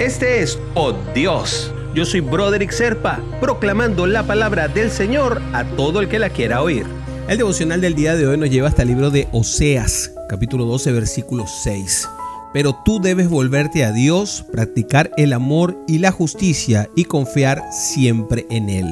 Este 0.00 0.40
es 0.40 0.58
Oh 0.74 0.94
Dios. 1.14 1.70
Yo 1.94 2.06
soy 2.06 2.20
Broderick 2.20 2.70
Serpa, 2.70 3.20
proclamando 3.38 4.06
la 4.06 4.22
palabra 4.22 4.66
del 4.66 4.90
Señor 4.90 5.42
a 5.52 5.62
todo 5.76 6.00
el 6.00 6.08
que 6.08 6.18
la 6.18 6.30
quiera 6.30 6.62
oír. 6.62 6.86
El 7.28 7.36
devocional 7.36 7.82
del 7.82 7.94
día 7.94 8.16
de 8.16 8.26
hoy 8.26 8.38
nos 8.38 8.48
lleva 8.48 8.68
hasta 8.68 8.80
el 8.80 8.88
libro 8.88 9.10
de 9.10 9.28
Oseas, 9.30 10.14
capítulo 10.26 10.64
12, 10.64 10.92
versículo 10.92 11.44
6. 11.46 12.08
Pero 12.54 12.80
tú 12.82 12.98
debes 12.98 13.28
volverte 13.28 13.84
a 13.84 13.92
Dios, 13.92 14.46
practicar 14.50 15.10
el 15.18 15.34
amor 15.34 15.76
y 15.86 15.98
la 15.98 16.12
justicia 16.12 16.88
y 16.96 17.04
confiar 17.04 17.62
siempre 17.70 18.46
en 18.48 18.70
Él. 18.70 18.86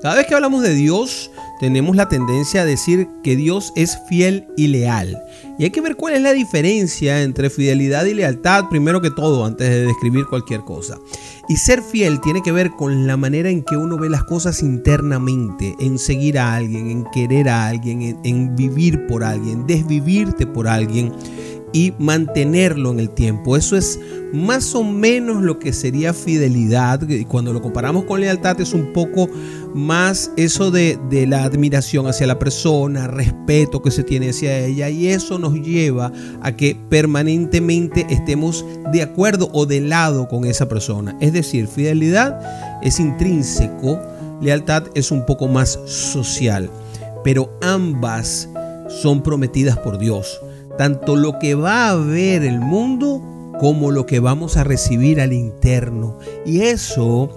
Cada 0.00 0.14
vez 0.14 0.26
que 0.26 0.34
hablamos 0.34 0.62
de 0.62 0.72
Dios, 0.72 1.30
tenemos 1.58 1.96
la 1.96 2.08
tendencia 2.08 2.62
a 2.62 2.64
decir 2.64 3.08
que 3.22 3.36
Dios 3.36 3.72
es 3.76 3.98
fiel 4.08 4.46
y 4.56 4.68
leal. 4.68 5.22
Y 5.58 5.64
hay 5.64 5.70
que 5.70 5.80
ver 5.80 5.96
cuál 5.96 6.14
es 6.14 6.20
la 6.20 6.32
diferencia 6.32 7.22
entre 7.22 7.50
fidelidad 7.50 8.04
y 8.04 8.14
lealtad, 8.14 8.68
primero 8.68 9.00
que 9.00 9.10
todo, 9.10 9.44
antes 9.44 9.68
de 9.68 9.86
describir 9.86 10.26
cualquier 10.26 10.60
cosa. 10.60 10.98
Y 11.48 11.56
ser 11.56 11.82
fiel 11.82 12.20
tiene 12.20 12.42
que 12.42 12.52
ver 12.52 12.70
con 12.70 13.06
la 13.06 13.16
manera 13.16 13.48
en 13.48 13.62
que 13.62 13.76
uno 13.76 13.96
ve 13.96 14.10
las 14.10 14.24
cosas 14.24 14.62
internamente, 14.62 15.74
en 15.80 15.98
seguir 15.98 16.38
a 16.38 16.54
alguien, 16.54 16.90
en 16.90 17.04
querer 17.12 17.48
a 17.48 17.68
alguien, 17.68 18.18
en, 18.24 18.56
vivir 18.56 19.06
por 19.06 19.24
alguien, 19.24 19.66
desvivirte 19.66 20.46
por 20.46 20.68
alguien 20.68 21.12
y 21.72 21.92
mantenerlo 21.98 22.90
en 22.90 23.00
el 23.00 23.10
tiempo. 23.10 23.56
Eso 23.56 23.76
es 23.76 23.98
más 24.32 24.74
o 24.74 24.84
menos 24.84 25.42
lo 25.42 25.58
que 25.58 25.72
sería 25.72 26.12
fidelidad. 26.12 27.00
Cuando 27.28 27.52
lo 27.52 27.62
comparamos 27.62 28.04
con 28.04 28.20
lealtad 28.20 28.60
es 28.60 28.72
un 28.72 28.92
poco 28.92 29.28
más 29.74 30.30
eso 30.36 30.70
de, 30.70 30.98
de, 31.10 31.26
la 31.26 31.44
admiración 31.44 32.06
hacia 32.06 32.26
la 32.26 32.38
persona, 32.38 33.08
respeto 33.08 33.82
que 33.82 33.90
se 33.90 34.04
tiene 34.04 34.30
hacia 34.30 34.58
ella 34.58 34.88
y 34.88 35.08
eso 35.08 35.38
nos 35.38 35.54
lleva 35.54 36.12
a 36.40 36.56
que 36.56 36.76
permanentemente 36.88 38.06
estemos 38.08 38.64
de 38.92 39.02
acuerdo 39.02 39.50
o 39.52 39.66
de 39.66 39.80
lado 39.80 40.28
con 40.28 40.44
esa 40.44 40.68
persona. 40.68 41.16
Es 41.20 41.32
decir, 41.32 41.66
fidelidad 41.66 42.40
es 42.82 43.00
intrínseco, 43.00 44.00
lealtad 44.40 44.84
es 44.94 45.10
un 45.10 45.26
poco 45.26 45.48
más 45.48 45.78
social, 45.86 46.70
pero 47.22 47.50
ambas 47.60 48.48
son 48.88 49.22
prometidas 49.22 49.76
por 49.78 49.98
Dios 49.98 50.40
tanto 50.78 51.16
lo 51.16 51.38
que 51.38 51.54
va 51.54 51.90
a 51.90 51.96
ver 51.96 52.42
el 52.42 52.60
mundo 52.60 53.22
como 53.58 53.90
lo 53.90 54.06
que 54.06 54.20
vamos 54.20 54.56
a 54.56 54.64
recibir 54.64 55.20
al 55.20 55.32
interno. 55.32 56.18
Y 56.44 56.60
eso 56.60 57.30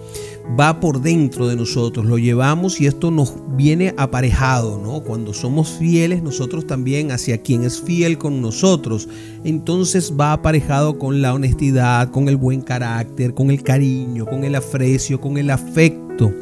va 0.60 0.80
por 0.80 1.02
dentro 1.02 1.48
de 1.48 1.56
nosotros, 1.56 2.06
lo 2.06 2.18
llevamos 2.18 2.82
y 2.82 2.88
esto 2.88 3.12
nos 3.12 3.36
viene 3.56 3.94
aparejado, 3.98 4.80
¿no? 4.84 5.02
Cuando 5.04 5.34
somos 5.34 5.70
fieles 5.70 6.24
nosotros 6.24 6.66
también 6.66 7.12
hacia 7.12 7.42
quien 7.42 7.64
es 7.64 7.80
fiel 7.80 8.18
con 8.18 8.42
nosotros, 8.42 9.08
entonces 9.44 10.14
va 10.20 10.34
aparejado 10.34 10.98
con 10.98 11.22
la 11.22 11.34
honestidad, 11.34 12.10
con 12.10 12.28
el 12.30 12.36
buen 12.36 12.62
carácter, 12.62 13.34
con 13.34 13.52
el 13.52 13.62
cariño, 13.62 14.26
con 14.26 14.44
el 14.44 14.56
aprecio, 14.56 15.22
con 15.22 15.38
el 15.38 15.52
afecto. 15.52 16.34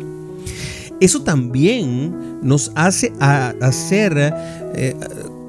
Eso 1.01 1.21
también 1.21 2.39
nos 2.41 2.71
hace 2.75 3.11
hacer 3.19 4.33
eh, 4.75 4.95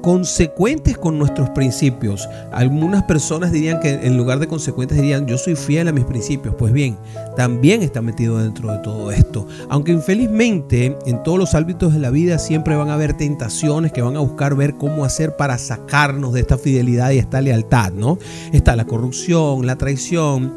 consecuentes 0.01 0.97
con 0.97 1.17
nuestros 1.17 1.49
principios. 1.51 2.27
Algunas 2.51 3.03
personas 3.03 3.51
dirían 3.51 3.79
que 3.79 3.93
en 3.93 4.17
lugar 4.17 4.39
de 4.39 4.47
consecuentes 4.47 4.97
dirían 4.97 5.27
yo 5.27 5.37
soy 5.37 5.55
fiel 5.55 5.87
a 5.87 5.91
mis 5.91 6.05
principios. 6.05 6.55
Pues 6.55 6.73
bien, 6.73 6.97
también 7.35 7.81
está 7.81 8.01
metido 8.01 8.37
dentro 8.37 8.71
de 8.71 8.79
todo 8.79 9.11
esto. 9.11 9.47
Aunque 9.69 9.91
infelizmente 9.91 10.97
en 11.05 11.23
todos 11.23 11.37
los 11.37 11.55
ámbitos 11.55 11.93
de 11.93 11.99
la 11.99 12.09
vida 12.09 12.39
siempre 12.39 12.75
van 12.75 12.89
a 12.89 12.93
haber 12.93 13.15
tentaciones 13.15 13.91
que 13.91 14.01
van 14.01 14.15
a 14.15 14.21
buscar 14.21 14.55
ver 14.55 14.75
cómo 14.75 15.05
hacer 15.05 15.35
para 15.35 15.57
sacarnos 15.57 16.33
de 16.33 16.41
esta 16.41 16.57
fidelidad 16.57 17.11
y 17.11 17.19
esta 17.19 17.41
lealtad, 17.41 17.91
¿no? 17.91 18.17
Está 18.53 18.75
la 18.75 18.85
corrupción, 18.85 19.65
la 19.65 19.77
traición, 19.77 20.53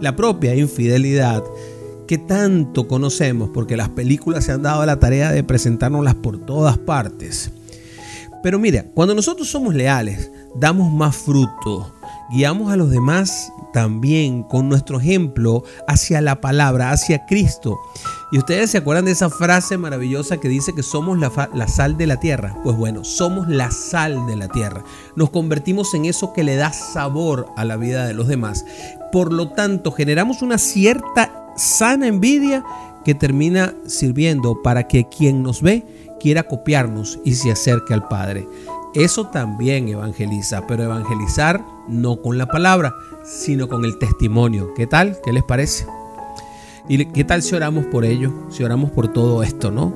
la 0.00 0.16
propia 0.16 0.54
infidelidad 0.54 1.42
que 2.06 2.18
tanto 2.18 2.86
conocemos 2.86 3.50
porque 3.52 3.76
las 3.76 3.88
películas 3.88 4.44
se 4.44 4.52
han 4.52 4.62
dado 4.62 4.84
la 4.84 4.98
tarea 4.98 5.32
de 5.32 5.42
presentárnoslas 5.42 6.14
por 6.14 6.38
todas 6.38 6.78
partes. 6.78 7.50
Pero 8.44 8.58
mira, 8.58 8.84
cuando 8.92 9.14
nosotros 9.14 9.48
somos 9.48 9.74
leales, 9.74 10.30
damos 10.54 10.92
más 10.92 11.16
fruto, 11.16 11.94
guiamos 12.30 12.70
a 12.70 12.76
los 12.76 12.90
demás 12.90 13.50
también 13.72 14.42
con 14.42 14.68
nuestro 14.68 15.00
ejemplo 15.00 15.64
hacia 15.88 16.20
la 16.20 16.42
palabra, 16.42 16.90
hacia 16.90 17.24
Cristo. 17.24 17.78
Y 18.32 18.36
ustedes 18.36 18.70
se 18.70 18.76
acuerdan 18.76 19.06
de 19.06 19.12
esa 19.12 19.30
frase 19.30 19.78
maravillosa 19.78 20.36
que 20.36 20.50
dice 20.50 20.74
que 20.74 20.82
somos 20.82 21.18
la, 21.18 21.32
la, 21.54 21.68
sal 21.68 21.96
de 21.96 22.06
la 22.06 22.20
tierra. 22.20 22.54
Pues 22.62 22.76
bueno, 22.76 23.02
somos 23.02 23.48
la 23.48 23.70
sal 23.70 24.26
de 24.26 24.36
la 24.36 24.48
tierra. 24.48 24.84
Nos 25.16 25.30
convertimos 25.30 25.94
en 25.94 26.04
eso 26.04 26.34
que 26.34 26.44
le 26.44 26.56
da 26.56 26.70
sabor 26.70 27.48
a 27.56 27.64
la 27.64 27.78
vida 27.78 28.06
de 28.06 28.12
los 28.12 28.28
demás. 28.28 28.66
Por 29.10 29.32
lo 29.32 29.52
tanto, 29.52 29.90
generamos 29.90 30.42
una 30.42 30.58
cierta 30.58 31.50
sana 31.56 32.08
envidia 32.08 32.62
que 33.06 33.14
termina 33.14 33.74
sirviendo 33.86 34.60
para 34.62 34.86
que 34.86 35.08
quien 35.08 35.42
nos 35.42 35.62
ve 35.62 35.86
quiera 36.24 36.44
copiarnos 36.44 37.18
y 37.22 37.34
se 37.34 37.52
acerque 37.52 37.92
al 37.92 38.08
Padre. 38.08 38.48
Eso 38.94 39.26
también 39.26 39.90
evangeliza, 39.90 40.66
pero 40.66 40.84
evangelizar 40.84 41.62
no 41.86 42.22
con 42.22 42.38
la 42.38 42.46
palabra, 42.46 42.94
sino 43.22 43.68
con 43.68 43.84
el 43.84 43.98
testimonio. 43.98 44.72
¿Qué 44.74 44.86
tal? 44.86 45.18
¿Qué 45.22 45.34
les 45.34 45.42
parece? 45.42 45.84
¿Y 46.88 47.04
qué 47.04 47.24
tal 47.24 47.42
si 47.42 47.54
oramos 47.54 47.84
por 47.84 48.06
ello? 48.06 48.32
Si 48.48 48.64
oramos 48.64 48.90
por 48.90 49.08
todo 49.08 49.42
esto, 49.42 49.70
¿no? 49.70 49.92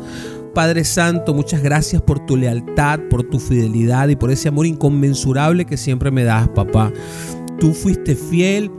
Padre 0.53 0.84
Santo, 0.84 1.33
muchas 1.33 1.62
gracias 1.62 2.03
por 2.03 2.27
tu 2.27 2.37
lealtad, 2.37 3.00
por 3.09 3.22
tu 3.22 3.41
fidelidad 3.41 4.09
y 4.09 4.16
por 4.16 4.31
ese 4.31 4.49
amor 4.49 4.66
inconmensurable 4.66 5.65
que 5.65 5.78
siempre 5.78 6.10
me 6.10 6.25
das, 6.25 6.47
papá. 6.49 6.93
Tú 7.59 7.72
fuiste 7.72 8.15
fiel 8.15 8.71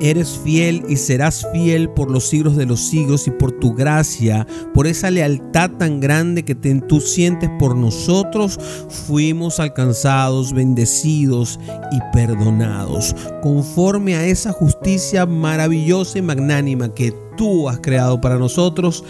Eres 0.00 0.38
fiel 0.42 0.84
y 0.88 0.96
serás 0.96 1.46
fiel 1.52 1.90
por 1.90 2.10
los 2.10 2.28
siglos 2.28 2.56
de 2.56 2.66
los 2.66 2.80
siglos 2.80 3.26
y 3.26 3.30
por 3.30 3.52
tu 3.52 3.74
gracia, 3.74 4.46
por 4.74 4.86
esa 4.86 5.10
lealtad 5.10 5.70
tan 5.72 6.00
grande 6.00 6.44
que 6.44 6.54
tú 6.54 7.00
sientes 7.00 7.50
por 7.58 7.76
nosotros, 7.76 8.58
fuimos 9.06 9.60
alcanzados, 9.60 10.52
bendecidos 10.52 11.58
y 11.92 11.98
perdonados, 12.12 13.14
conforme 13.42 14.16
a 14.16 14.26
esa 14.26 14.52
justicia 14.52 15.26
maravillosa 15.26 16.18
y 16.18 16.22
magnánima 16.22 16.94
que 16.94 17.14
tú 17.36 17.68
has 17.68 17.80
creado 17.80 18.20
para 18.20 18.36
nosotros. 18.38 19.04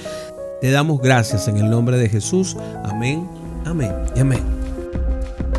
Te 0.60 0.70
damos 0.70 1.00
gracias 1.00 1.48
en 1.48 1.56
el 1.56 1.70
nombre 1.70 1.96
de 1.98 2.08
Jesús. 2.08 2.56
Amén, 2.84 3.26
amén 3.64 3.92
y 4.14 4.20
amén. 4.20 4.59